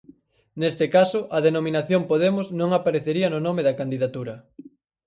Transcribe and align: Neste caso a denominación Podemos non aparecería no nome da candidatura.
Neste 0.61 0.85
caso 0.95 1.19
a 1.37 1.39
denominación 1.47 2.01
Podemos 2.11 2.45
non 2.59 2.69
aparecería 2.73 3.27
no 3.29 3.39
nome 3.47 3.61
da 3.67 3.77
candidatura. 3.81 4.35